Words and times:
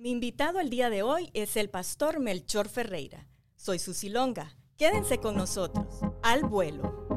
Mi 0.00 0.12
invitado 0.12 0.60
el 0.60 0.70
día 0.70 0.90
de 0.90 1.02
hoy 1.02 1.28
es 1.34 1.56
el 1.56 1.70
pastor 1.70 2.20
Melchor 2.20 2.68
Ferreira. 2.68 3.26
Soy 3.56 3.80
Susi 3.80 4.08
Longa. 4.08 4.56
Quédense 4.76 5.18
con 5.18 5.34
nosotros. 5.34 5.86
Al 6.22 6.44
vuelo. 6.44 7.08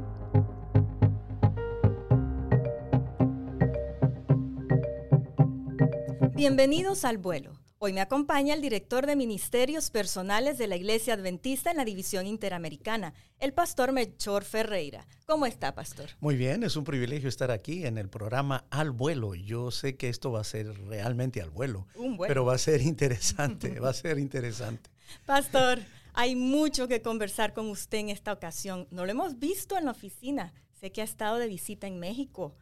Bienvenidos 6.34 7.06
al 7.06 7.20
vuelo. 7.20 7.61
Hoy 7.84 7.94
me 7.94 8.02
acompaña 8.02 8.54
el 8.54 8.62
director 8.62 9.08
de 9.08 9.16
Ministerios 9.16 9.90
Personales 9.90 10.60
de 10.60 10.68
la 10.68 10.76
Iglesia 10.76 11.16
Adventista 11.16 11.72
en 11.72 11.78
la 11.78 11.84
División 11.84 12.28
Interamericana, 12.28 13.16
el 13.40 13.54
pastor 13.54 13.92
Melchor 13.92 14.44
Ferreira. 14.44 15.08
¿Cómo 15.26 15.48
está, 15.48 15.74
pastor? 15.74 16.12
Muy 16.20 16.36
bien, 16.36 16.62
es 16.62 16.76
un 16.76 16.84
privilegio 16.84 17.28
estar 17.28 17.50
aquí 17.50 17.88
en 17.88 17.98
el 17.98 18.08
programa 18.08 18.66
Al 18.70 18.92
Vuelo. 18.92 19.34
Yo 19.34 19.72
sé 19.72 19.98
que 19.98 20.10
esto 20.10 20.32
va 20.32 20.42
a 20.42 20.44
ser 20.44 20.68
realmente 20.90 21.42
al 21.42 21.50
vuelo, 21.50 21.88
pero 22.28 22.46
va 22.46 22.54
a 22.54 22.60
ser 22.60 22.84
interesante, 22.84 23.80
va 23.80 23.90
a 23.90 23.94
ser 23.94 24.20
interesante. 24.20 24.92
Pastor, 25.26 25.80
hay 26.14 26.36
mucho 26.36 26.88
que 26.88 27.02
conversar 27.02 27.56
con 27.56 27.68
usted 27.68 27.98
en 27.98 28.10
esta 28.10 28.32
ocasión. 28.32 28.88
No 28.92 29.06
lo 29.06 29.12
hemos 29.12 29.40
visto 29.40 29.76
en 29.76 29.86
la 29.86 29.92
oficina. 29.92 30.54
Sé 30.80 30.92
que 30.92 31.02
ha 31.02 31.06
estado 31.06 31.40
de 31.40 31.48
visita 31.48 31.88
en 31.88 31.98
México. 31.98 32.54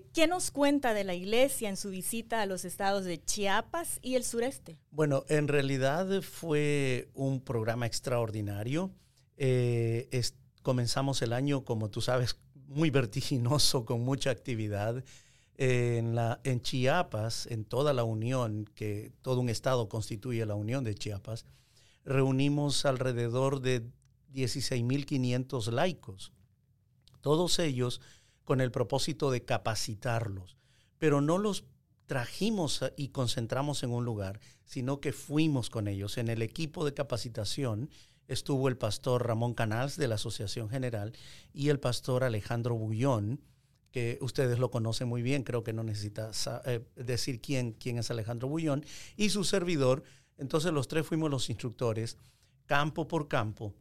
¿Qué 0.00 0.26
nos 0.26 0.50
cuenta 0.50 0.94
de 0.94 1.04
la 1.04 1.14
iglesia 1.14 1.68
en 1.68 1.76
su 1.76 1.90
visita 1.90 2.40
a 2.40 2.46
los 2.46 2.64
estados 2.64 3.04
de 3.04 3.22
Chiapas 3.22 3.98
y 4.00 4.14
el 4.14 4.24
sureste? 4.24 4.78
Bueno, 4.90 5.24
en 5.28 5.48
realidad 5.48 6.22
fue 6.22 7.10
un 7.14 7.42
programa 7.42 7.86
extraordinario. 7.86 8.90
Eh, 9.36 10.08
comenzamos 10.62 11.20
el 11.20 11.34
año, 11.34 11.64
como 11.64 11.90
tú 11.90 12.00
sabes, 12.00 12.38
muy 12.68 12.88
vertiginoso, 12.90 13.84
con 13.84 14.02
mucha 14.02 14.30
actividad. 14.30 15.04
en, 15.58 16.16
en 16.44 16.62
Chiapas, 16.62 17.46
en 17.46 17.66
toda 17.66 17.92
la 17.92 18.04
Unión, 18.04 18.64
que 18.74 19.12
todo 19.20 19.40
un 19.40 19.50
estado 19.50 19.90
constituye 19.90 20.46
la 20.46 20.54
Unión 20.54 20.84
de 20.84 20.94
Chiapas, 20.94 21.44
reunimos 22.04 22.86
alrededor 22.86 23.60
de 23.60 23.82
16.500 24.32 25.70
laicos. 25.70 26.32
Todos 27.20 27.58
ellos 27.58 28.00
con 28.44 28.60
el 28.60 28.70
propósito 28.70 29.30
de 29.30 29.44
capacitarlos, 29.44 30.56
pero 30.98 31.20
no 31.20 31.38
los 31.38 31.64
trajimos 32.06 32.84
y 32.96 33.08
concentramos 33.08 33.82
en 33.82 33.90
un 33.90 34.04
lugar, 34.04 34.40
sino 34.64 35.00
que 35.00 35.12
fuimos 35.12 35.70
con 35.70 35.88
ellos. 35.88 36.18
En 36.18 36.28
el 36.28 36.42
equipo 36.42 36.84
de 36.84 36.94
capacitación 36.94 37.90
estuvo 38.28 38.68
el 38.68 38.76
pastor 38.76 39.26
Ramón 39.26 39.54
Canals 39.54 39.96
de 39.96 40.08
la 40.08 40.16
Asociación 40.16 40.68
General 40.68 41.12
y 41.52 41.68
el 41.68 41.80
pastor 41.80 42.24
Alejandro 42.24 42.74
Bullón, 42.74 43.40
que 43.90 44.18
ustedes 44.20 44.58
lo 44.58 44.70
conocen 44.70 45.08
muy 45.08 45.22
bien, 45.22 45.42
creo 45.42 45.62
que 45.62 45.72
no 45.72 45.84
necesita 45.84 46.30
eh, 46.64 46.84
decir 46.96 47.40
quién, 47.40 47.72
quién 47.72 47.98
es 47.98 48.10
Alejandro 48.10 48.48
Bullón, 48.48 48.84
y 49.16 49.30
su 49.30 49.44
servidor. 49.44 50.02
Entonces 50.38 50.72
los 50.72 50.88
tres 50.88 51.06
fuimos 51.06 51.30
los 51.30 51.50
instructores, 51.50 52.16
campo 52.66 53.06
por 53.06 53.28
campo, 53.28 53.74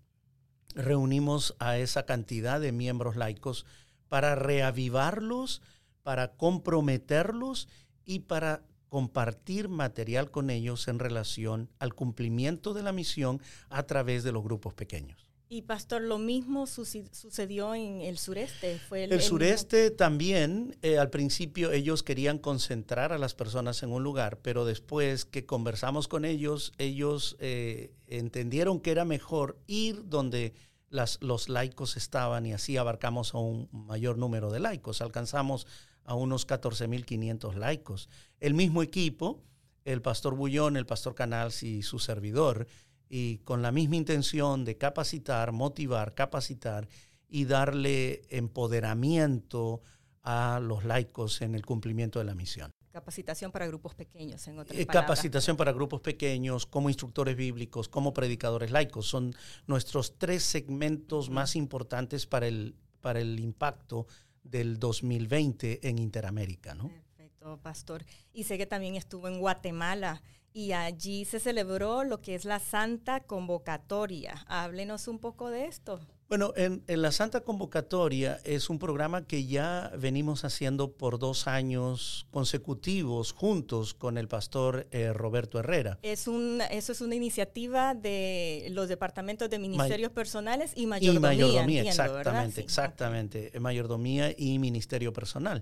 reunimos 0.76 1.56
a 1.59 1.78
esa 1.78 2.06
cantidad 2.06 2.59
de 2.59 2.72
miembros 2.72 3.16
laicos 3.16 3.66
para 4.12 4.36
reavivarlos, 4.36 5.62
para 6.04 6.34
comprometerlos 6.34 7.70
y 8.04 8.20
para 8.20 8.62
compartir 8.90 9.70
material 9.70 10.31
con 10.31 10.50
ellos 10.50 10.90
en 10.90 11.00
relación 11.00 11.70
al 11.80 11.94
cumplimiento 11.95 12.73
de 12.73 12.84
la 12.84 12.92
misión 12.92 13.42
a 13.70 13.84
través 13.84 14.26
de 14.26 14.34
los 14.34 14.44
grupos 14.44 14.73
pequeños. 14.73 15.32
Y 15.48 15.62
pastor, 15.62 16.02
lo 16.02 16.17
mismo 16.17 16.67
sucedió 16.67 17.73
en 17.73 18.02
el 18.02 18.17
sureste. 18.17 18.80
¿Fue 18.80 19.06
el, 19.06 19.22
sureste 19.22 19.92
también, 19.92 20.78
eh, 20.82 20.98
al 20.98 21.09
principio 21.09 21.72
ellos 21.72 22.04
querían 22.04 22.38
concentrar 22.38 23.14
a 23.14 23.17
las 23.17 23.34
personas 23.34 23.82
en 23.82 23.94
un 23.94 24.04
lugar, 24.04 24.39
pero 24.42 24.66
después 24.66 25.23
que 25.23 25.45
conversamos 25.45 26.09
con 26.09 26.26
ellos, 26.26 26.73
ellos 26.80 27.38
eh, 27.39 27.94
entendieron 28.08 28.82
que 28.82 28.92
era 28.92 29.06
mejor 29.06 29.58
ir 29.67 30.09
donde 30.09 30.54
los 30.92 31.50
laicos 31.50 31.97
estaban 31.97 32.45
y 32.45 32.53
así 32.53 32.78
abarcamos 32.78 33.34
a 33.34 33.39
un 33.39 33.70
mayor 33.71 34.17
número 34.17 34.52
de 34.52 34.60
laicos. 34.60 35.02
Alcanzamos 35.02 35.65
a 36.04 36.15
unos 36.15 36.45
14.500 36.48 37.55
laicos. 37.55 38.10
El 38.39 38.54
mismo 38.54 38.83
equipo, 38.83 39.42
el 39.86 40.02
pastor 40.02 40.36
Bullón, 40.36 40.77
el 40.77 40.86
pastor 40.86 41.15
Canals 41.15 41.64
y 41.64 41.82
su 41.82 41.99
servidor, 41.99 42.67
y 43.10 43.38
con 43.39 43.61
la 43.61 43.71
misma 43.71 43.98
intención 43.98 44.64
de 44.64 44.77
capacitar, 44.77 45.52
motivar, 45.52 46.14
capacitar 46.14 46.88
y 47.27 47.45
darle 47.45 48.21
empoderamiento 48.30 49.82
a 50.23 50.60
los 50.61 50.86
laicos 50.86 51.42
en 51.42 51.55
el 51.55 51.65
cumplimiento 51.65 52.20
de 52.20 52.26
la 52.26 52.36
misión. 52.36 52.71
Capacitación 52.91 53.52
para 53.52 53.67
grupos 53.67 53.95
pequeños, 53.95 54.45
en 54.47 54.59
otras 54.59 54.77
eh, 54.77 54.85
Capacitación 54.85 55.55
para 55.55 55.71
grupos 55.71 56.02
pequeños, 56.02 56.65
como 56.65 56.89
instructores 56.89 57.35
bíblicos, 57.35 57.87
como 57.87 58.13
predicadores 58.13 58.71
laicos. 58.71 59.07
Son 59.07 59.33
nuestros 59.65 60.17
tres 60.17 60.43
segmentos 60.43 61.29
más 61.29 61.55
importantes 61.55 62.25
para 62.25 62.47
el, 62.47 62.75
para 62.99 63.21
el 63.21 63.39
impacto 63.39 64.07
del 64.43 64.79
2020 64.79 65.87
en 65.87 65.99
Interamérica. 65.99 66.75
¿no? 66.75 66.89
Perfecto, 66.89 67.59
pastor. 67.61 68.03
Y 68.33 68.43
sé 68.43 68.57
que 68.57 68.65
también 68.65 68.95
estuvo 68.95 69.27
en 69.27 69.39
Guatemala 69.39 70.21
y 70.53 70.73
allí 70.73 71.25
se 71.25 71.39
celebró 71.39 72.03
lo 72.03 72.21
que 72.21 72.35
es 72.35 72.45
la 72.45 72.59
Santa 72.59 73.21
Convocatoria. 73.21 74.43
Háblenos 74.47 75.08
un 75.08 75.19
poco 75.19 75.49
de 75.49 75.65
esto. 75.65 75.99
Bueno, 76.31 76.53
en, 76.55 76.81
la 76.87 77.11
Santa 77.11 77.42
Convocatoria 77.42 78.39
es 78.45 78.69
un 78.69 78.80
programa 78.80 79.27
que 79.27 79.47
ya 79.47 79.92
venimos 79.99 80.45
haciendo 80.45 80.93
por 80.93 81.19
dos 81.19 81.45
años 81.45 82.25
consecutivos 82.31 83.33
juntos 83.33 83.93
con 83.93 84.17
el 84.17 84.30
pastor 84.30 84.87
eh, 84.91 85.11
Roberto 85.11 85.59
Herrera. 85.59 85.99
Es 86.03 86.30
un, 86.30 86.61
eso 86.71 86.93
es 86.93 87.02
una 87.02 87.15
iniciativa 87.15 87.95
de 87.95 88.70
los 88.71 88.87
departamentos 88.87 89.49
de 89.49 89.59
ministerios 89.59 90.14
personales 90.14 90.71
y 90.73 90.86
mayordomía. 90.86 91.33
Y 91.33 91.37
mayordomía, 91.37 91.81
exactamente, 91.81 92.61
exactamente. 92.61 93.59
Mayordomía 93.59 94.33
y 94.37 94.58
ministerio 94.58 95.11
personal. 95.11 95.61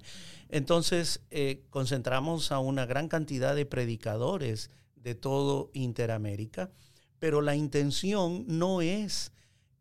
Entonces, 0.49 1.23
eh, 1.31 1.63
concentramos 1.71 2.51
a 2.51 2.59
una 2.59 2.85
gran 2.85 3.07
cantidad 3.07 3.55
de 3.55 3.65
predicadores 3.65 4.69
de 4.97 5.15
todo 5.15 5.71
Interamérica, 5.73 6.69
pero 7.17 7.41
la 7.41 7.55
intención 7.55 8.45
no 8.47 8.83
es 8.83 9.31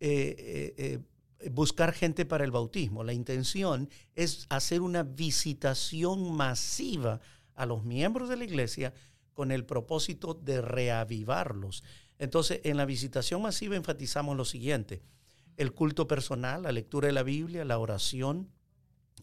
eh, 0.01 0.75
eh, 0.79 1.01
eh, 1.41 1.51
buscar 1.51 1.93
gente 1.93 2.25
para 2.25 2.45
el 2.45 2.51
bautismo. 2.51 3.03
La 3.03 3.13
intención 3.13 3.89
es 4.15 4.47
hacer 4.49 4.81
una 4.81 5.03
visitación 5.03 6.37
masiva 6.37 7.21
a 7.55 7.67
los 7.67 7.85
miembros 7.85 8.29
de 8.29 8.37
la 8.37 8.45
iglesia 8.45 8.95
con 9.35 9.51
el 9.51 9.65
propósito 9.65 10.35
de 10.35 10.61
reavivarlos. 10.61 11.83
Entonces, 12.19 12.61
en 12.65 12.77
la 12.77 12.85
visitación 12.85 13.43
masiva 13.43 13.77
enfatizamos 13.77 14.37
lo 14.37 14.45
siguiente, 14.45 15.03
el 15.57 15.73
culto 15.73 16.07
personal, 16.07 16.63
la 16.63 16.73
lectura 16.73 17.07
de 17.07 17.13
la 17.13 17.23
Biblia, 17.23 17.65
la 17.65 17.79
oración, 17.79 18.51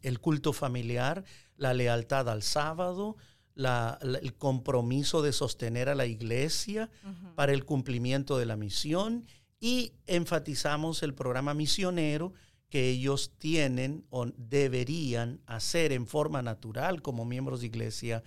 el 0.01 0.19
culto 0.19 0.53
familiar, 0.53 1.23
la 1.57 1.73
lealtad 1.73 2.29
al 2.29 2.43
sábado, 2.43 3.15
el 3.55 4.33
compromiso 4.37 5.21
de 5.21 5.31
sostener 5.31 5.87
a 5.87 5.95
la 5.95 6.05
iglesia 6.05 6.89
para 7.35 7.53
el 7.53 7.63
cumplimiento 7.63 8.37
de 8.37 8.45
la 8.45 8.57
misión 8.57 9.25
y 9.59 9.93
enfatizamos 10.07 11.03
el 11.03 11.13
programa 11.13 11.53
misionero 11.53 12.33
que 12.69 12.89
ellos 12.89 13.31
tienen 13.37 14.05
o 14.09 14.25
deberían 14.25 15.41
hacer 15.45 15.91
en 15.91 16.07
forma 16.07 16.41
natural 16.41 17.01
como 17.01 17.25
miembros 17.25 17.61
de 17.61 17.67
iglesia 17.67 18.23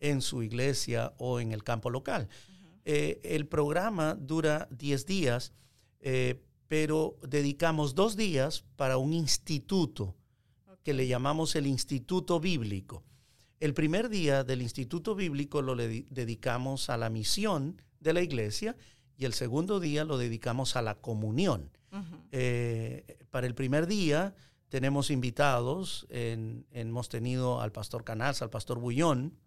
en 0.00 0.20
su 0.20 0.42
iglesia 0.42 1.14
o 1.18 1.40
en 1.40 1.52
el 1.52 1.62
campo 1.62 1.90
local. 1.90 2.28
Eh, 2.84 3.20
el 3.22 3.46
programa 3.46 4.14
dura 4.14 4.66
10 4.72 5.06
días, 5.06 5.52
eh, 6.00 6.42
pero 6.66 7.16
dedicamos 7.22 7.94
dos 7.94 8.16
días 8.16 8.64
para 8.76 8.96
un 8.96 9.12
instituto 9.12 10.16
que 10.82 10.94
le 10.94 11.06
llamamos 11.06 11.54
el 11.54 11.66
Instituto 11.66 12.40
Bíblico. 12.40 13.04
El 13.60 13.74
primer 13.74 14.08
día 14.08 14.42
del 14.42 14.62
Instituto 14.62 15.14
Bíblico 15.14 15.62
lo 15.62 15.76
dedicamos 15.76 16.90
a 16.90 16.96
la 16.96 17.08
misión 17.08 17.80
de 18.00 18.12
la 18.12 18.22
iglesia 18.22 18.76
y 19.22 19.24
el 19.24 19.34
segundo 19.34 19.78
día 19.78 20.04
lo 20.04 20.18
dedicamos 20.18 20.74
a 20.74 20.82
la 20.82 20.96
comunión. 20.96 21.70
Eh, 22.32 23.18
para 23.30 23.46
el 23.46 23.54
primer 23.54 23.86
día 23.86 24.34
tenemos 24.68 25.12
invitados, 25.12 26.08
hemos 26.10 27.08
tenido 27.08 27.60
al 27.60 27.70
pastor 27.70 28.02
Canals, 28.02 28.42
al 28.42 28.50
pastor 28.50 28.80
Bullón 28.80 29.38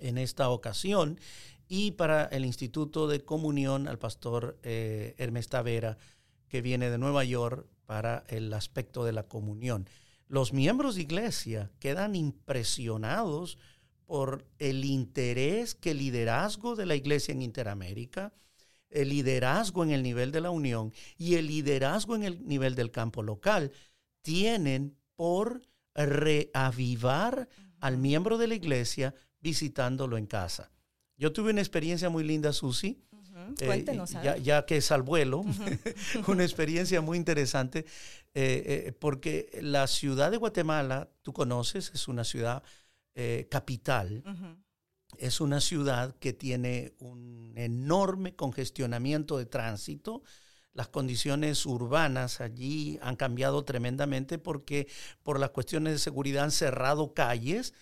en 0.00 0.18
esta 0.18 0.48
ocasión, 0.48 1.20
y 1.68 1.92
para 1.92 2.24
el 2.24 2.44
Instituto 2.44 3.06
de 3.06 3.24
Comunión 3.24 3.86
al 3.86 4.00
pastor 4.00 4.58
eh, 4.64 5.14
Hermes 5.18 5.48
Tavera, 5.48 5.98
que 6.48 6.60
viene 6.60 6.90
de 6.90 6.98
Nueva 6.98 7.22
York 7.22 7.64
para 7.86 8.24
el 8.26 8.52
aspecto 8.52 9.04
de 9.04 9.12
la 9.12 9.22
comunión. 9.22 9.88
Los 10.26 10.52
miembros 10.52 10.96
de 10.96 11.02
iglesia 11.02 11.70
quedan 11.78 12.16
impresionados 12.16 13.56
por 14.04 14.48
el 14.58 14.84
interés 14.84 15.76
que 15.76 15.92
el 15.92 15.98
liderazgo 15.98 16.74
de 16.74 16.86
la 16.86 16.96
iglesia 16.96 17.30
en 17.30 17.42
Interamérica, 17.42 18.32
el 18.96 19.10
liderazgo 19.10 19.84
en 19.84 19.90
el 19.90 20.02
nivel 20.02 20.32
de 20.32 20.40
la 20.40 20.50
Unión 20.50 20.92
y 21.18 21.34
el 21.34 21.46
liderazgo 21.46 22.16
en 22.16 22.22
el 22.22 22.46
nivel 22.46 22.74
del 22.74 22.90
campo 22.90 23.22
local 23.22 23.72
tienen 24.22 24.96
por 25.14 25.62
reavivar 25.94 27.48
al 27.80 27.98
miembro 27.98 28.38
de 28.38 28.48
la 28.48 28.54
iglesia 28.54 29.14
visitándolo 29.40 30.16
en 30.16 30.26
casa. 30.26 30.70
Yo 31.16 31.32
tuve 31.32 31.50
una 31.50 31.60
experiencia 31.60 32.08
muy 32.08 32.24
linda, 32.24 32.52
Susi. 32.52 33.02
Eh, 33.60 33.66
Cuéntenos. 33.66 34.10
ya, 34.42 34.66
que 34.66 34.78
es 34.78 34.90
al 34.90 35.02
vuelo, 35.02 35.44
una 36.26 36.42
experiencia 36.42 37.00
muy 37.00 37.18
interesante, 37.18 37.84
eh, 38.34 38.92
porque 38.98 39.50
la 39.60 39.86
ciudad 39.86 40.30
de 40.30 40.38
Guatemala, 40.38 41.10
tú 41.22 41.32
conoces, 41.32 41.92
es 41.94 42.08
una 42.08 42.24
ciudad 42.24 42.62
capital. 43.48 44.22
Es 45.20 45.40
una 45.40 45.60
ciudad 45.60 46.14
que 46.16 46.32
tiene 46.32 46.94
un 46.98 47.52
enorme 47.56 48.34
congestionamiento 48.34 49.38
de 49.38 49.46
tránsito 49.46 50.22
las 50.76 50.88
condiciones 50.88 51.64
urbanas 51.64 52.42
allí 52.42 52.98
han 53.00 53.16
cambiado 53.16 53.64
tremendamente 53.64 54.38
porque 54.38 54.86
por 55.22 55.40
las 55.40 55.48
cuestiones 55.50 55.94
de 55.94 55.98
seguridad 55.98 56.44
han 56.44 56.50
cerrado 56.50 57.14
calles, 57.14 57.72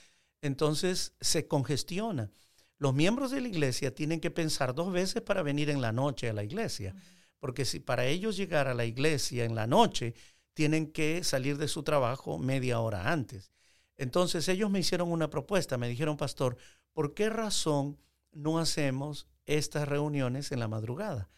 entonces 0.42 1.12
se 1.20 1.48
congestiona. 1.48 2.31
Los 2.78 2.94
miembros 2.94 3.32
de 3.32 3.40
la 3.40 3.48
iglesia 3.48 3.92
tienen 3.92 4.20
que 4.20 4.31
pensar 4.31 4.76
dos 4.76 4.92
veces 4.92 5.22
para 5.22 5.42
venir 5.42 5.70
en 5.70 5.82
la 5.82 5.90
noche 5.90 6.28
a 6.28 6.32
la 6.32 6.44
iglesia, 6.44 6.94
porque 7.40 7.64
si 7.64 7.81
para 7.81 8.06
ellos 8.06 8.36
llegar 8.36 8.69
a 8.69 8.75
la 8.75 8.84
iglesia 8.84 9.44
en 9.44 9.56
la 9.56 9.66
noche, 9.66 10.14
tienen 10.54 10.92
que 10.92 11.25
salir 11.25 11.58
de 11.58 11.66
su 11.66 11.82
trabajo 11.82 12.38
media 12.38 12.78
hora 12.78 13.10
antes. 13.10 13.50
Entonces 13.96 14.46
ellos 14.48 14.70
me 14.70 14.78
hicieron 14.78 15.10
una 15.10 15.31
propuesta, 15.31 15.78
me 15.78 15.88
dijeron, 15.88 16.16
pastor, 16.16 16.56
¿por 16.94 17.12
qué 17.12 17.29
razón 17.29 17.99
no 18.32 18.58
hacemos 18.58 19.26
estas 19.44 19.87
reuniones 19.87 20.50
en 20.52 20.61
la 20.61 20.69
madrugada? 20.69 21.29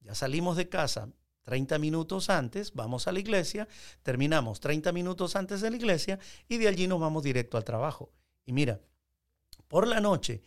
Ya 0.00 0.14
salimos 0.14 0.58
de 0.58 0.68
casa 0.68 1.08
30 1.44 1.78
minutos 1.78 2.30
antes, 2.30 2.72
vamos 2.74 3.06
a 3.06 3.12
la 3.12 3.20
iglesia, 3.20 3.68
terminamos 4.02 4.60
30 4.60 4.92
minutos 4.92 5.36
antes 5.36 5.60
de 5.60 5.70
la 5.70 5.76
iglesia 5.76 6.18
y 6.48 6.58
de 6.58 6.68
allí 6.68 6.86
nos 6.86 7.00
vamos 7.00 7.22
directo 7.22 7.56
al 7.56 7.64
trabajo. 7.64 8.10
Y 8.44 8.52
mira, 8.52 8.80
por 9.68 9.86
la 9.86 10.00
noche 10.00 10.42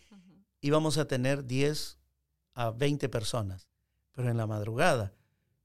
íbamos 0.60 0.98
a 0.98 1.08
tener 1.08 1.46
10 1.46 1.98
a 2.54 2.72
20 2.72 3.10
personas, 3.10 3.70
pero 4.12 4.30
en 4.30 4.38
la 4.38 4.48
madrugada 4.48 5.14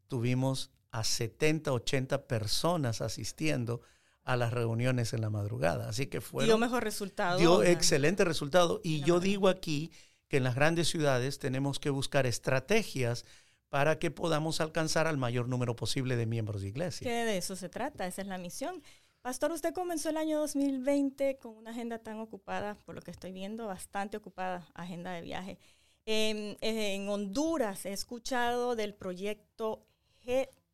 tuvimos 0.07 0.71
a 0.91 1.05
70, 1.05 1.73
80 1.73 2.27
personas 2.27 3.01
asistiendo 3.01 3.81
a 4.25 4.37
las 4.37 4.53
reuniones 4.53 5.13
en 5.13 5.21
la 5.21 5.31
madrugada. 5.31 5.89
Así 5.89 6.07
que 6.07 6.21
fue... 6.21 6.45
Dio 6.45 6.59
mejor 6.59 6.85
resultado. 6.85 7.39
Dio 7.39 7.63
excelente 7.63 8.25
resultado. 8.25 8.81
Y 8.83 9.03
yo 9.03 9.21
digo 9.21 9.49
aquí 9.49 9.91
que 10.29 10.37
en 10.39 10.45
las 10.45 10.55
grandes 10.55 10.89
ciudades 10.89 11.39
tenemos 11.39 11.79
que 11.79 11.91
buscar 11.91 12.27
estrategias 12.27 13.25
para 13.69 13.99
que 13.99 14.11
podamos 14.11 14.61
alcanzar 14.61 15.07
al 15.07 15.17
mayor 15.17 15.49
número 15.49 15.75
posible 15.75 16.17
de 16.17 16.27
miembros 16.27 16.63
de 16.63 16.69
iglesia. 16.69 17.05
Que 17.05 17.25
de 17.25 17.39
eso 17.39 17.57
se 17.57 17.69
trata, 17.69 18.07
esa 18.07 18.23
es 18.23 18.29
la 18.29 18.39
misión. 18.39 18.83
Pastor, 19.23 19.53
usted 19.53 19.73
comenzó 19.73 20.11
el 20.11 20.17
año 20.17 20.39
2020 20.41 21.39
con 21.39 21.57
una 21.57 21.71
agenda 21.71 21.99
tan 21.99 22.19
ocupada, 22.19 22.75
por 22.85 22.95
lo 22.95 23.01
que 23.01 23.11
estoy 23.11 23.33
viendo, 23.33 23.67
bastante 23.67 24.17
ocupada, 24.17 24.69
agenda 24.75 25.13
de 25.13 25.23
viaje. 25.23 25.59
En, 26.05 26.57
en 26.61 27.09
Honduras 27.09 27.87
he 27.87 27.93
escuchado 27.93 28.75
del 28.75 28.95
proyecto 28.95 29.87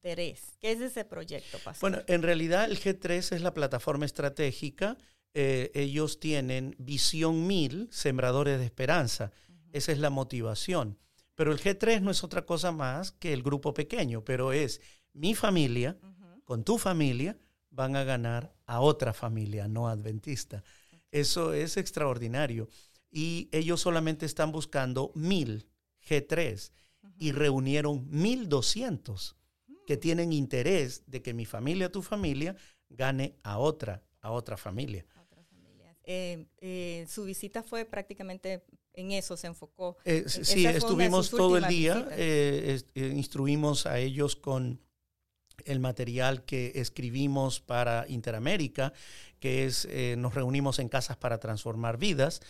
G3. 0.03 0.39
¿Qué 0.61 0.73
es 0.73 0.81
ese 0.81 1.05
proyecto, 1.05 1.59
Pastor? 1.65 1.91
Bueno, 1.91 2.05
en 2.07 2.23
realidad 2.23 2.65
el 2.65 2.81
G3 2.81 3.35
es 3.35 3.43
la 3.43 3.55
plataforma 3.55 4.07
estratégica. 4.07 4.97
Eh, 5.35 5.71
ellos 5.75 6.21
tienen 6.21 6.75
Visión 6.79 7.47
1000, 7.47 7.89
Sembradores 7.91 8.59
de 8.59 8.65
Esperanza. 8.65 9.33
Esa 9.73 9.93
es 9.93 9.99
la 9.99 10.11
motivación. 10.11 10.99
Pero 11.35 11.53
el 11.53 11.61
G3 11.61 12.01
no 12.01 12.11
es 12.11 12.25
otra 12.25 12.45
cosa 12.45 12.73
más 12.73 13.13
que 13.13 13.33
el 13.33 13.43
grupo 13.43 13.73
pequeño, 13.73 14.25
pero 14.25 14.53
es 14.53 14.81
mi 15.13 15.35
familia 15.35 15.97
con 16.45 16.65
tu 16.65 16.79
familia 16.79 17.37
van 17.71 17.95
a 17.95 18.05
ganar 18.05 18.55
a 18.67 18.81
otra 18.81 19.13
familia 19.13 19.69
no 19.69 19.89
adventista. 19.89 20.65
Eso 21.13 21.53
es 21.53 21.77
extraordinario. 21.77 22.69
Y 23.11 23.49
ellos 23.53 23.81
solamente 23.81 24.27
están 24.27 24.51
buscando 24.51 25.13
mil 25.15 25.69
G3 26.09 26.73
y 27.19 27.33
reunieron 27.33 28.09
mil 28.11 28.49
doscientos 28.49 29.38
que 29.89 29.97
tienen 29.97 30.35
interés 30.35 31.03
de 31.07 31.23
que 31.23 31.33
mi 31.33 31.47
familia, 31.47 31.91
tu 31.91 32.03
familia, 32.03 32.55
gane 32.91 33.37
a 33.43 33.57
otra, 33.57 34.03
a 34.21 34.31
otra 34.31 34.59
familia. 34.59 35.07
Eh, 36.05 36.45
eh, 36.59 37.07
su 37.09 37.25
visita 37.25 37.63
fue 37.63 37.87
prácticamente 37.87 38.67
en 38.93 39.13
eso 39.13 39.35
se 39.39 39.47
enfocó. 39.47 39.97
Eh, 40.05 40.25
sí, 40.27 40.67
estuvimos 40.67 41.31
todo 41.31 41.57
el 41.57 41.67
día, 41.69 42.07
instruimos 42.95 43.87
a 43.87 43.99
ellos 43.99 44.37
con 44.37 44.79
el 45.65 45.81
material 45.81 46.45
que 46.45 46.73
escribimos 46.75 47.61
para 47.61 48.05
Interamérica, 48.09 48.93
que 49.41 49.65
es, 49.65 49.89
nos 50.19 50.35
reunimos 50.35 50.81
en 50.81 50.91
casas 50.91 51.17
para 51.17 51.39
transformar 51.41 51.97
vidas. 51.97 52.43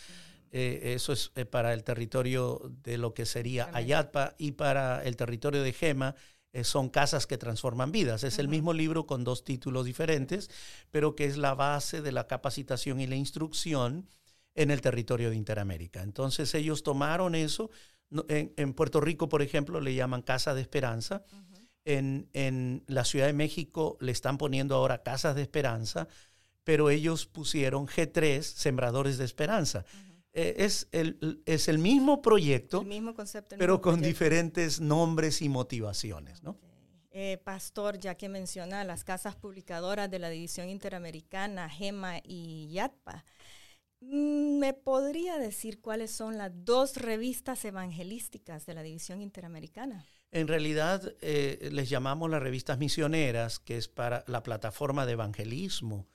eso 0.51 1.13
es 1.13 1.31
para 1.49 1.71
el 1.71 1.85
territorio 1.85 2.69
de 2.83 2.97
lo 2.97 3.13
que 3.13 3.25
sería 3.25 3.69
Ayatpa 3.71 4.35
y 4.37 4.51
para 4.51 5.05
el 5.05 5.15
territorio 5.15 5.63
de 5.63 5.71
Gema 5.71 6.15
son 6.63 6.89
casas 6.89 7.27
que 7.27 7.37
transforman 7.37 7.91
vidas. 7.91 8.23
Es 8.23 8.39
el 8.39 8.47
mismo 8.47 8.73
libro 8.73 9.05
con 9.05 9.23
dos 9.23 9.43
títulos 9.43 9.85
diferentes, 9.85 10.49
pero 10.91 11.15
que 11.15 11.25
es 11.25 11.37
la 11.37 11.53
base 11.53 12.01
de 12.01 12.11
la 12.11 12.27
capacitación 12.27 12.99
y 12.99 13.07
la 13.07 13.15
instrucción 13.15 14.09
en 14.55 14.71
el 14.71 14.81
territorio 14.81 15.29
de 15.29 15.35
Interamérica. 15.35 16.01
Entonces 16.01 16.53
ellos 16.55 16.83
tomaron 16.83 17.35
eso. 17.35 17.69
En, 18.27 18.73
Puerto 18.73 18.99
Rico, 18.99 19.29
por 19.29 19.41
ejemplo, 19.41 19.79
le 19.79 19.93
llaman 19.93 20.21
Casa 20.21 20.53
de 20.53 20.61
Esperanza. 20.61 21.23
en, 21.85 22.83
la 22.87 23.05
Ciudad 23.05 23.27
de 23.27 23.33
México 23.33 23.97
le 24.01 24.11
están 24.11 24.37
poniendo 24.37 24.75
ahora 24.75 25.03
Casas 25.03 25.35
de 25.35 25.43
Esperanza, 25.43 26.07
pero 26.63 26.89
ellos 26.89 27.25
pusieron 27.25 27.87
G3, 27.87 28.41
Sembradores 28.41 29.17
de 29.17 29.25
Esperanza. 29.25 29.85
Eh, 29.87 30.08
es, 30.57 30.87
el, 30.91 31.41
es 31.45 31.67
el 31.67 31.79
mismo 31.79 32.21
proyecto, 32.21 32.83
mismo 32.83 33.13
concepto, 33.13 33.55
pero 33.57 33.81
con 33.81 34.01
diferentes 34.01 34.79
nombres 34.79 35.41
y 35.41 35.49
motivaciones. 35.49 36.43
¿no? 36.43 36.57
Eh, 37.11 37.37
pastor, 37.43 37.99
ya 37.99 38.15
que 38.15 38.29
menciona 38.29 38.83
las 38.83 39.03
casas 39.03 39.35
publicadoras 39.35 40.09
de 40.09 40.19
la 40.19 40.29
División 40.29 40.69
Interamericana, 40.69 41.69
GEMA 41.69 42.19
y 42.23 42.69
YATPA, 42.71 43.25
Mm, 44.01 44.59
¿Me 44.59 44.73
podría 44.73 45.37
decir 45.37 45.81
cuáles 45.81 46.11
son 46.11 46.37
las 46.37 46.51
dos 46.53 46.95
revistas 46.95 47.65
evangelísticas 47.65 48.65
de 48.65 48.73
la 48.73 48.83
División 48.83 49.21
Interamericana? 49.21 50.05
En 50.31 50.47
realidad 50.47 51.15
eh, 51.21 51.69
les 51.71 51.89
llamamos 51.89 52.29
las 52.29 52.41
revistas 52.41 52.77
misioneras, 52.77 53.59
que 53.59 53.77
es 53.77 53.87
para 53.87 54.23
la 54.27 54.43
plataforma 54.43 55.05
de 55.05 55.13
evangelismo. 55.13 56.07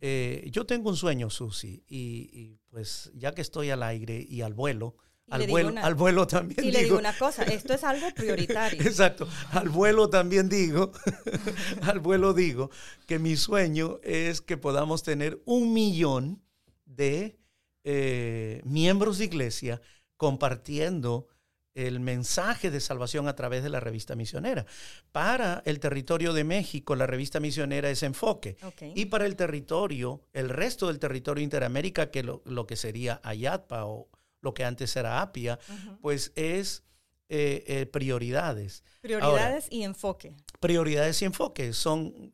Eh, 0.00 0.48
yo 0.50 0.66
tengo 0.66 0.90
un 0.90 0.96
sueño, 0.96 1.30
Susi, 1.30 1.82
y, 1.88 2.58
pues 2.70 3.10
ya 3.14 3.32
que 3.32 3.42
estoy 3.42 3.70
al 3.70 3.82
aire 3.82 4.24
y 4.28 4.42
al 4.42 4.54
vuelo, 4.54 4.96
al 5.28 5.46
vuelo, 5.46 5.74
al 5.80 5.94
vuelo 5.94 6.26
también. 6.26 6.64
Y 6.64 6.70
le 6.70 6.84
digo 6.84 6.98
una 6.98 7.16
cosa, 7.16 7.42
esto 7.44 7.74
es 7.74 7.82
algo 7.82 8.06
prioritario. 8.14 8.80
Exacto, 8.84 9.26
al 9.50 9.68
vuelo 9.68 10.08
también 10.08 10.48
digo, 10.48 10.92
al 11.82 12.00
vuelo 12.00 12.34
digo 12.34 12.70
que 13.06 13.18
mi 13.18 13.36
sueño 13.36 13.98
es 14.02 14.40
que 14.40 14.56
podamos 14.56 15.02
tener 15.02 15.40
un 15.46 15.72
millón 15.72 16.42
de 16.84 17.38
eh, 17.84 18.60
miembros 18.64 19.18
de 19.18 19.24
iglesia 19.24 19.80
compartiendo 20.16 21.28
el 21.76 22.00
mensaje 22.00 22.70
de 22.70 22.80
salvación 22.80 23.28
a 23.28 23.36
través 23.36 23.62
de 23.62 23.68
la 23.68 23.80
revista 23.80 24.16
misionera. 24.16 24.64
Para 25.12 25.62
el 25.66 25.78
territorio 25.78 26.32
de 26.32 26.42
México, 26.42 26.96
la 26.96 27.06
revista 27.06 27.38
misionera 27.38 27.90
es 27.90 28.02
enfoque. 28.02 28.56
Y 28.94 29.04
para 29.06 29.26
el 29.26 29.36
territorio, 29.36 30.22
el 30.32 30.48
resto 30.48 30.88
del 30.88 30.98
territorio 30.98 31.44
Interamérica, 31.44 32.10
que 32.10 32.22
lo, 32.22 32.66
que 32.66 32.76
sería 32.76 33.20
Ayatpa 33.22 33.84
o 33.84 34.08
lo 34.40 34.54
que 34.54 34.64
antes 34.64 34.96
era 34.96 35.20
Apia, 35.20 35.58
pues 36.00 36.32
es 36.34 36.82
eh, 37.28 37.62
eh, 37.66 37.86
prioridades. 37.86 38.82
Prioridades 39.02 39.66
y 39.70 39.82
enfoque. 39.82 40.34
Prioridades 40.60 41.20
y 41.20 41.26
enfoque. 41.26 41.74
Son, 41.74 42.32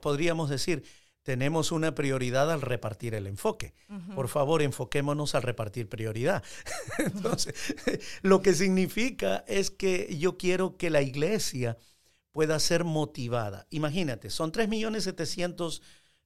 podríamos 0.00 0.48
decir, 0.48 0.82
tenemos 1.22 1.72
una 1.72 1.94
prioridad 1.94 2.50
al 2.50 2.60
repartir 2.60 3.14
el 3.14 3.26
enfoque. 3.26 3.74
Por 4.14 4.28
favor, 4.28 4.62
enfoquémonos 4.62 5.34
al 5.34 5.42
repartir 5.42 5.88
prioridad. 5.88 6.42
Entonces, 6.98 7.54
lo 8.22 8.42
que 8.42 8.54
significa 8.54 9.44
es 9.46 9.70
que 9.70 10.16
yo 10.18 10.36
quiero 10.36 10.76
que 10.76 10.90
la 10.90 11.02
iglesia 11.02 11.76
pueda 12.32 12.58
ser 12.58 12.84
motivada. 12.84 13.66
Imagínate, 13.70 14.30
son 14.30 14.52
3.700.000 14.52 15.80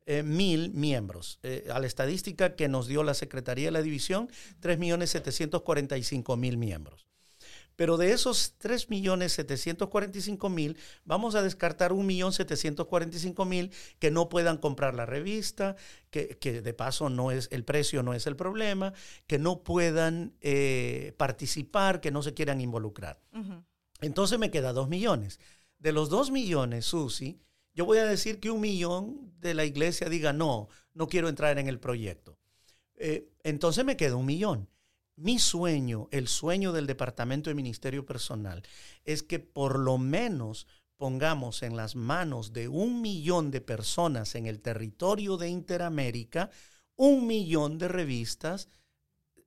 eh, 0.07 0.23
mil 0.23 0.73
miembros. 0.73 1.41
Eh, 1.43 1.67
a 1.71 1.81
la 1.81 1.87
estadística 1.87 2.55
que 2.55 2.69
nos 2.69 2.87
dio 2.87 3.03
la 3.03 3.15
Secretaría 3.15 3.67
de 3.67 3.73
la 3.73 3.83
División, 3.83 4.31
3.745.000 4.63 6.57
miembros. 6.57 7.07
Pero 7.77 7.97
de 7.99 8.13
esos 8.13 8.59
3.745.000, 8.59 10.77
vamos 11.05 11.35
a 11.35 11.43
descartar 11.43 11.93
1.745.000 11.93 13.71
que 13.99 14.11
no 14.11 14.31
puedan 14.31 14.57
comprar 14.57 14.95
la 14.95 15.05
revista, 15.07 15.77
que, 16.11 16.39
de 16.41 16.75
paso 16.75 17.11
no 17.11 17.31
es 17.31 17.49
el 17.53 17.63
precio 17.65 18.03
no 18.03 18.15
es 18.15 18.27
el 18.27 18.35
problema, 18.37 18.95
que 19.27 19.39
no 19.39 19.63
puedan 19.63 20.33
eh, 20.41 21.13
participar, 21.19 22.01
que 22.01 22.11
no 22.11 22.23
se 22.23 22.33
quieran 22.33 22.63
involucrar. 22.63 23.21
Entonces 24.01 24.39
me 24.39 24.51
queda 24.51 24.73
2 24.73 24.89
millones. 24.89 25.39
De 25.79 25.93
los 25.93 26.09
2 26.09 26.31
millones, 26.31 26.87
Susi, 26.87 27.43
yo 27.75 27.85
voy 27.85 27.99
a 27.99 28.07
decir 28.07 28.41
que 28.41 28.51
un 28.51 28.63
millón 28.63 29.35
de 29.39 29.53
la 29.53 29.67
iglesia 29.67 30.09
diga 30.09 30.33
no, 30.33 30.71
no 30.95 31.09
quiero 31.09 31.29
entrar 31.29 31.59
en 31.59 31.69
el 31.69 31.79
proyecto. 31.79 32.39
Eh, 32.95 33.29
entonces 33.45 33.85
me 33.85 33.99
queda 33.99 34.17
un 34.17 34.25
millón. 34.25 34.71
Mi 35.17 35.39
sueño, 35.39 36.09
el 36.11 36.29
sueño 36.29 36.73
del 36.73 36.87
Departamento 36.87 37.51
de 37.51 37.55
Ministerio 37.55 38.05
Personal, 38.07 38.63
es 39.05 39.23
que 39.23 39.39
por 39.39 39.79
lo 39.79 39.99
menos 39.99 40.67
pongamos 40.97 41.63
en 41.63 41.77
las 41.77 41.97
manos 41.97 42.53
de 42.53 42.69
un 42.69 43.01
millón 43.03 43.51
de 43.51 43.61
personas 43.61 44.35
en 44.35 44.47
el 44.47 44.61
territorio 44.61 45.37
de 45.37 45.49
Interamérica 45.49 46.51
un 46.97 47.27
millón 47.27 47.79
de 47.79 47.89
revistas 47.89 48.69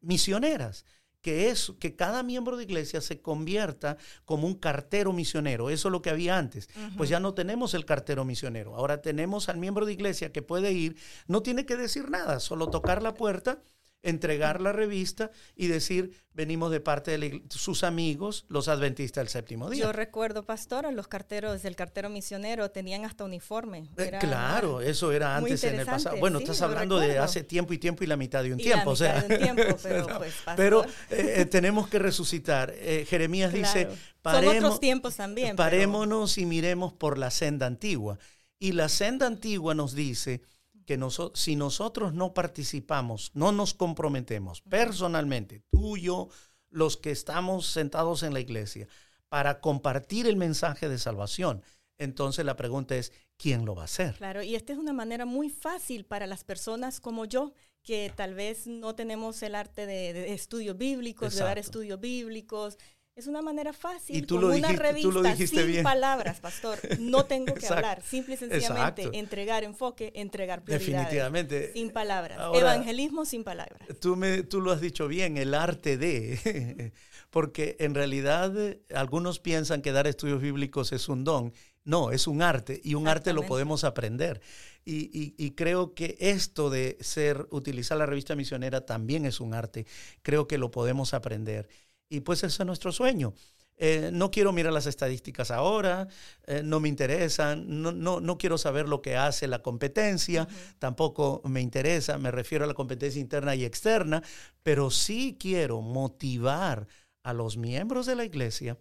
misioneras 0.01 0.85
que 1.21 1.49
es 1.49 1.73
que 1.79 1.95
cada 1.95 2.23
miembro 2.23 2.55
de 2.55 2.63
iglesia 2.63 3.01
se 3.01 3.21
convierta 3.21 3.97
como 4.23 4.47
un 4.47 4.55
cartero 4.55 5.11
misionero. 5.11 5.69
Eso 5.69 5.89
es 5.89 5.91
lo 5.91 6.01
que 6.01 6.09
había 6.09 6.37
antes. 6.37 6.69
Pues 6.95 7.09
ya 7.09 7.19
no 7.19 7.33
tenemos 7.33 7.73
el 7.73 7.85
cartero 7.85 8.23
misionero. 8.23 8.75
Ahora 8.75 9.01
tenemos 9.01 9.49
al 9.49 9.57
miembro 9.57 9.85
de 9.85 9.93
iglesia 9.93 10.31
que 10.31 10.41
puede 10.41 10.71
ir, 10.71 10.95
no 11.27 11.41
tiene 11.41 11.65
que 11.65 11.75
decir 11.75 12.09
nada, 12.09 12.39
solo 12.39 12.69
tocar 12.69 13.03
la 13.03 13.15
puerta 13.15 13.61
entregar 14.01 14.61
la 14.61 14.71
revista 14.71 15.31
y 15.55 15.67
decir, 15.67 16.23
venimos 16.33 16.71
de 16.71 16.79
parte 16.79 17.17
de 17.17 17.43
sus 17.49 17.83
amigos, 17.83 18.45
los 18.47 18.67
adventistas 18.69 19.23
del 19.23 19.29
séptimo 19.29 19.69
día. 19.69 19.83
Yo 19.83 19.91
recuerdo, 19.91 20.45
pastora, 20.45 20.91
los 20.91 21.07
carteros 21.07 21.61
del 21.63 21.75
cartero 21.75 22.09
misionero 22.09 22.71
tenían 22.71 23.03
hasta 23.03 23.25
uniforme. 23.25 23.89
Eh, 23.97 24.11
claro, 24.19 24.79
eso 24.81 25.11
era 25.11 25.35
antes 25.35 25.63
en 25.65 25.79
el 25.79 25.85
pasado. 25.85 26.17
Bueno, 26.17 26.39
estás 26.39 26.61
hablando 26.61 26.97
de 26.97 27.17
hace 27.17 27.43
tiempo 27.43 27.73
y 27.73 27.77
tiempo 27.77 28.03
y 28.03 28.07
la 28.07 28.15
mitad 28.15 28.43
de 28.43 28.53
un 28.53 28.59
tiempo. 28.59 28.91
o 28.91 28.95
sea, 28.95 29.21
de 29.21 29.35
un 29.35 29.41
tiempo, 29.41 29.77
pero, 29.83 30.07
pues, 30.17 30.33
pero 30.55 30.83
eh, 31.09 31.33
eh, 31.37 31.45
tenemos 31.45 31.89
que 31.89 31.99
resucitar. 31.99 32.73
Jeremías 32.73 33.51
dice, 33.51 33.89
paremos, 34.21 34.79
tiempos 34.79 35.17
también. 35.17 35.55
Parémonos 35.55 36.37
y 36.37 36.45
miremos 36.45 36.93
por 36.93 37.17
la 37.17 37.31
senda 37.31 37.65
antigua. 37.65 38.17
Y 38.59 38.73
la 38.73 38.89
senda 38.89 39.25
antigua 39.25 39.73
nos 39.73 39.93
dice 39.93 40.41
que 40.89 40.99
si 41.35 41.55
nosotros 41.55 42.15
no 42.15 42.33
participamos, 42.33 43.29
no 43.35 43.51
nos 43.51 43.75
comprometemos 43.75 44.61
personalmente, 44.61 45.61
tú 45.69 45.97
y 45.97 46.01
yo, 46.01 46.29
los 46.71 46.97
que 46.97 47.11
estamos 47.11 47.67
sentados 47.67 48.23
en 48.23 48.33
la 48.33 48.39
iglesia, 48.39 48.87
para 49.27 49.61
compartir 49.61 50.25
el 50.25 50.35
mensaje 50.35 50.89
de 50.89 50.97
salvación, 50.97 51.61
entonces 51.99 52.43
la 52.43 52.55
pregunta 52.55 52.95
es, 52.95 53.13
¿quién 53.37 53.65
lo 53.65 53.75
va 53.75 53.83
a 53.83 53.85
hacer? 53.85 54.15
Claro, 54.15 54.41
y 54.41 54.55
esta 54.55 54.73
es 54.73 54.79
una 54.79 54.93
manera 54.93 55.27
muy 55.27 55.51
fácil 55.51 56.05
para 56.05 56.25
las 56.25 56.43
personas 56.43 56.99
como 56.99 57.25
yo, 57.25 57.53
que 57.83 58.11
tal 58.15 58.33
vez 58.33 58.65
no 58.65 58.95
tenemos 58.95 59.43
el 59.43 59.53
arte 59.53 59.85
de, 59.85 60.33
estudios 60.33 60.75
bíblicos, 60.75 61.35
de 61.35 61.43
dar 61.43 61.59
estudios 61.59 61.99
bíblicos, 61.99 62.79
es 63.19 63.27
una 63.27 63.41
manera 63.41 63.73
fácil, 63.73 64.15
y 64.15 64.21
tú 64.21 64.35
con 64.35 64.49
lo 64.49 64.55
una 64.55 64.71
revista 64.71 65.35
sin 65.35 65.67
bien. 65.67 65.83
palabras, 65.83 66.39
pastor. 66.39 66.79
No 66.99 67.25
tengo 67.27 67.53
que 67.53 67.67
hablar, 67.67 68.01
simple 68.01 68.35
y 68.35 68.37
sencillamente 68.37 69.09
entregar 69.13 69.63
enfoque, 69.63 70.11
entregar 70.15 70.63
prioridades. 70.63 70.95
Definitivamente. 70.95 71.73
Sin 71.73 71.91
palabras. 71.91 72.39
Evangelismo 72.53 73.25
sin 73.25 73.43
palabras. 73.43 73.87
Tú, 73.99 74.15
me, 74.15 74.43
tú 74.43 74.61
lo 74.61 74.71
has 74.71 74.81
dicho 74.81 75.07
bien, 75.07 75.37
el 75.37 75.53
arte 75.53 75.97
de, 75.97 76.93
porque 77.29 77.75
en 77.79 77.93
realidad 77.93 78.53
algunos 78.93 79.39
piensan 79.39 79.81
que 79.81 79.91
dar 79.91 80.07
estudios 80.07 80.41
bíblicos 80.41 80.91
es 80.91 81.09
un 81.09 81.23
don. 81.23 81.53
No, 81.85 82.11
es 82.11 82.27
un 82.27 82.41
arte 82.41 82.79
y 82.83 82.93
un 82.93 83.07
arte 83.07 83.33
lo 83.33 83.43
podemos 83.43 83.83
aprender. 83.83 84.41
Y, 84.85 85.35
y, 85.37 85.51
creo 85.51 85.93
que 85.93 86.17
esto 86.19 86.69
de 86.69 86.97
ser, 86.99 87.47
utilizar 87.51 87.97
la 87.97 88.07
revista 88.07 88.35
misionera 88.35 88.85
también 88.85 89.25
es 89.25 89.39
un 89.39 89.53
arte. 89.53 89.85
Creo 90.23 90.47
que 90.47 90.57
lo 90.57 90.71
podemos 90.71 91.13
aprender. 91.13 91.67
Y 92.09 92.21
pues 92.21 92.43
ese 92.43 92.63
es 92.63 92.65
nuestro 92.65 92.91
sueño. 92.91 93.33
Eh, 93.81 94.09
no 94.11 94.29
quiero 94.29 94.51
mirar 94.51 94.73
las 94.73 94.87
estadísticas 94.87 95.51
ahora, 95.51 96.09
eh, 96.47 96.61
no 96.65 96.81
me 96.81 96.89
interesan, 96.89 97.81
no, 97.81 97.93
no, 97.93 98.19
no, 98.19 98.37
quiero 98.37 98.57
saber 98.57 98.89
lo 98.89 99.01
que 99.01 99.15
hace 99.15 99.47
la 99.47 99.61
competencia, 99.61 100.49
tampoco 100.79 101.41
me 101.45 101.61
interesa, 101.61 102.17
me 102.17 102.29
refiero 102.29 102.65
a 102.65 102.67
la 102.67 102.73
competencia 102.73 103.21
interna 103.21 103.55
y 103.55 103.63
externa, 103.63 104.21
pero 104.63 104.91
sí 104.91 105.37
quiero 105.39 105.79
motivar 105.79 106.89
a 107.23 107.31
los 107.31 107.55
miembros 107.55 108.05
de 108.05 108.17
la 108.17 108.25
iglesia 108.25 108.77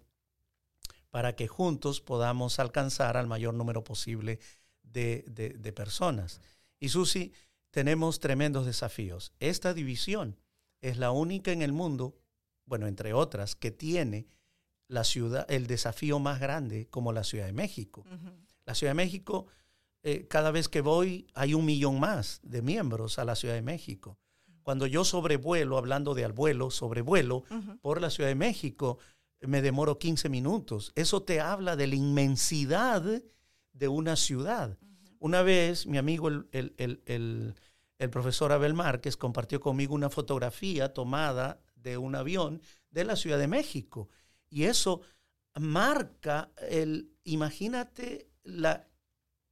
para 1.10 1.36
que 1.36 1.46
juntos 1.46 2.00
podamos 2.00 2.58
alcanzar 2.58 3.16
al 3.16 3.28
mayor 3.28 3.54
número 3.54 3.84
posible 3.84 4.40
de, 4.82 5.24
de, 5.28 5.50
de 5.50 5.72
personas. 5.72 6.40
Y 6.80 6.88
Susi, 6.88 7.32
tenemos 7.70 8.18
tremendos 8.18 8.66
desafíos. 8.66 9.32
Esta 9.38 9.74
división 9.74 10.36
es 10.80 10.98
la 10.98 11.12
única 11.12 11.52
en 11.52 11.62
el 11.62 11.72
mundo 11.72 12.17
bueno, 12.68 12.86
entre 12.86 13.14
otras, 13.14 13.56
que 13.56 13.70
tiene 13.70 14.28
la 14.88 15.04
ciudad, 15.04 15.46
el 15.50 15.66
desafío 15.66 16.18
más 16.18 16.40
grande 16.40 16.86
como 16.88 17.12
la 17.12 17.24
Ciudad 17.24 17.46
de 17.46 17.52
México. 17.52 18.04
La 18.66 18.74
Ciudad 18.74 18.90
de 18.90 18.96
México, 18.96 19.46
eh, 20.02 20.26
cada 20.28 20.50
vez 20.50 20.68
que 20.68 20.80
voy, 20.80 21.26
hay 21.34 21.54
un 21.54 21.64
millón 21.64 21.98
más 21.98 22.40
de 22.42 22.62
miembros 22.62 23.18
a 23.18 23.24
la 23.24 23.34
Ciudad 23.34 23.54
de 23.54 23.62
México. 23.62 24.18
Cuando 24.62 24.86
yo 24.86 25.04
sobrevuelo, 25.04 25.78
hablando 25.78 26.14
de 26.14 26.24
al 26.24 26.32
vuelo, 26.32 26.70
sobrevuelo 26.70 27.44
por 27.80 28.02
la 28.02 28.10
Ciudad 28.10 28.28
de 28.28 28.34
México, 28.34 28.98
me 29.40 29.62
demoro 29.62 29.98
15 29.98 30.28
minutos. 30.28 30.92
Eso 30.94 31.22
te 31.22 31.40
habla 31.40 31.74
de 31.76 31.86
la 31.86 31.94
inmensidad 31.94 33.22
de 33.72 33.88
una 33.88 34.16
ciudad. 34.16 34.76
Una 35.20 35.42
vez 35.42 35.86
mi 35.86 35.96
amigo, 35.96 36.28
el, 36.28 36.46
el, 36.52 37.54
el 37.98 38.10
profesor 38.10 38.52
Abel 38.52 38.74
Márquez, 38.74 39.16
compartió 39.16 39.60
conmigo 39.60 39.94
una 39.94 40.10
fotografía 40.10 40.92
tomada 40.92 41.60
de 41.90 41.98
un 41.98 42.14
avión 42.14 42.60
de 42.90 43.04
la 43.04 43.16
Ciudad 43.16 43.38
de 43.38 43.48
México. 43.48 44.08
Y 44.50 44.64
eso 44.64 45.02
marca 45.58 46.50
el, 46.68 47.10
imagínate 47.24 48.28
la, 48.44 48.86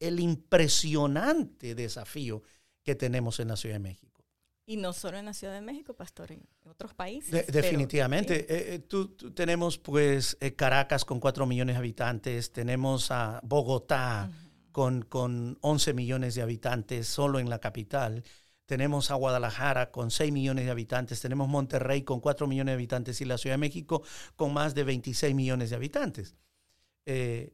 el 0.00 0.20
impresionante 0.20 1.74
desafío 1.74 2.42
que 2.82 2.94
tenemos 2.94 3.40
en 3.40 3.48
la 3.48 3.56
Ciudad 3.56 3.76
de 3.76 3.80
México. 3.80 4.06
Y 4.68 4.76
no 4.76 4.92
solo 4.92 5.16
en 5.18 5.26
la 5.26 5.32
Ciudad 5.32 5.54
de 5.54 5.60
México, 5.60 5.94
pastor, 5.94 6.32
en 6.32 6.42
otros 6.64 6.92
países. 6.92 7.46
definitivamente. 7.46 8.40
Eh, 8.40 8.74
eh, 8.74 8.78
tú, 8.80 9.14
tenemos 9.32 9.78
pues 9.78 10.36
eh, 10.40 10.54
Caracas 10.54 11.04
con 11.04 11.20
4 11.20 11.46
millones 11.46 11.76
de 11.76 11.78
habitantes, 11.78 12.50
tenemos 12.50 13.12
a 13.12 13.40
Bogotá 13.44 14.28
con, 14.72 15.02
con 15.02 15.56
11 15.60 15.94
millones 15.94 16.34
de 16.34 16.42
habitantes 16.42 17.06
solo 17.06 17.38
en 17.38 17.48
la 17.48 17.60
capital 17.60 18.24
tenemos 18.66 19.10
a 19.10 19.14
Guadalajara 19.14 19.90
con 19.90 20.10
6 20.10 20.32
millones 20.32 20.66
de 20.66 20.70
habitantes, 20.70 21.20
tenemos 21.20 21.48
Monterrey 21.48 22.02
con 22.02 22.20
4 22.20 22.46
millones 22.46 22.72
de 22.72 22.74
habitantes 22.74 23.20
y 23.20 23.24
la 23.24 23.38
Ciudad 23.38 23.54
de 23.54 23.58
México 23.58 24.02
con 24.34 24.52
más 24.52 24.74
de 24.74 24.84
26 24.84 25.34
millones 25.34 25.70
de 25.70 25.76
habitantes. 25.76 26.36
Eh, 27.06 27.52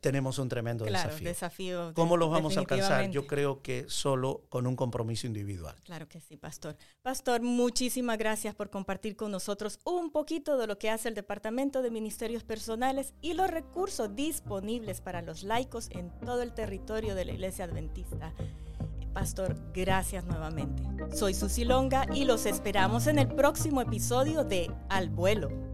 tenemos 0.00 0.38
un 0.38 0.48
tremendo 0.48 0.86
desafío. 0.86 1.28
desafío. 1.28 1.92
¿Cómo 1.94 2.16
los 2.16 2.30
vamos 2.30 2.56
a 2.56 2.60
alcanzar? 2.60 3.10
Yo 3.10 3.26
creo 3.26 3.60
que 3.60 3.84
solo 3.88 4.42
con 4.48 4.66
un 4.66 4.74
compromiso 4.74 5.26
individual. 5.26 5.76
Claro 5.84 6.08
que 6.08 6.20
sí, 6.20 6.38
Pastor. 6.38 6.76
Pastor, 7.02 7.42
muchísimas 7.42 8.16
gracias 8.16 8.54
por 8.54 8.70
compartir 8.70 9.14
con 9.14 9.30
nosotros 9.30 9.78
un 9.84 10.10
poquito 10.10 10.56
de 10.56 10.66
lo 10.66 10.78
que 10.78 10.88
hace 10.88 11.08
el 11.08 11.14
Departamento 11.14 11.82
de 11.82 11.90
Ministerios 11.90 12.44
Personales 12.44 13.12
y 13.20 13.34
los 13.34 13.50
recursos 13.50 14.14
disponibles 14.16 15.02
para 15.02 15.20
los 15.20 15.42
laicos 15.42 15.90
en 15.90 16.10
todo 16.20 16.42
el 16.42 16.54
territorio 16.54 17.14
de 17.14 17.26
la 17.26 17.32
Iglesia 17.32 17.66
Adventista. 17.66 18.32
Pastor, 19.12 19.56
gracias 19.72 20.24
nuevamente. 20.24 20.82
Soy 21.14 21.34
Susi 21.34 21.64
Longa 21.64 22.06
y 22.14 22.24
los 22.24 22.46
esperamos 22.46 23.06
en 23.06 23.18
el 23.18 23.28
próximo 23.28 23.80
episodio 23.80 24.44
de 24.44 24.70
Al 24.88 25.10
vuelo. 25.10 25.69